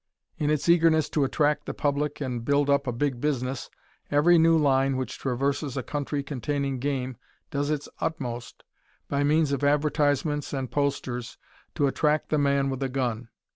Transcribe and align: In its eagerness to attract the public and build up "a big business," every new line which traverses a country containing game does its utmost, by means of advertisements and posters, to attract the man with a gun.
In 0.39 0.49
its 0.49 0.67
eagerness 0.67 1.09
to 1.09 1.23
attract 1.23 1.67
the 1.67 1.75
public 1.75 2.21
and 2.21 2.43
build 2.43 2.71
up 2.71 2.87
"a 2.87 2.91
big 2.91 3.21
business," 3.21 3.69
every 4.09 4.39
new 4.39 4.57
line 4.57 4.97
which 4.97 5.19
traverses 5.19 5.77
a 5.77 5.83
country 5.83 6.23
containing 6.23 6.79
game 6.79 7.17
does 7.51 7.69
its 7.69 7.87
utmost, 7.99 8.63
by 9.07 9.23
means 9.23 9.51
of 9.51 9.63
advertisements 9.63 10.53
and 10.53 10.71
posters, 10.71 11.37
to 11.75 11.85
attract 11.85 12.29
the 12.29 12.39
man 12.39 12.71
with 12.71 12.81
a 12.81 12.89
gun. 12.89 13.29